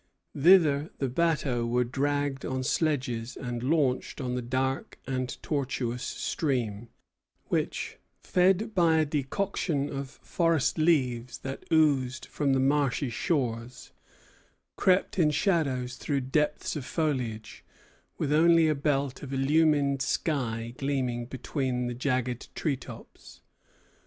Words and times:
Thither 0.35 0.89
the 0.97 1.09
bateaux 1.09 1.63
were 1.63 1.83
dragged 1.83 2.43
on 2.43 2.63
sledges 2.63 3.37
and 3.37 3.61
launched 3.61 4.19
on 4.19 4.33
the 4.33 4.41
dark 4.41 4.97
and 5.05 5.37
tortuous 5.43 6.01
stream, 6.01 6.89
which, 7.49 7.99
fed 8.17 8.73
by 8.73 8.97
a 8.97 9.05
decoction 9.05 9.89
of 9.91 10.09
forest 10.23 10.79
leaves 10.79 11.37
that 11.37 11.65
oozed 11.71 12.25
from 12.25 12.53
the 12.53 12.59
marshy 12.59 13.11
shores, 13.11 13.91
crept 14.75 15.19
in 15.19 15.29
shadow 15.29 15.85
through 15.85 16.21
depths 16.21 16.75
of 16.75 16.83
foliage, 16.83 17.63
with 18.17 18.33
only 18.33 18.67
a 18.67 18.73
belt 18.73 19.21
of 19.21 19.31
illumined 19.31 20.01
sky 20.01 20.73
gleaming 20.79 21.27
between 21.27 21.85
the 21.85 21.93
jagged 21.93 22.55
tree 22.55 22.75
tops. 22.75 23.41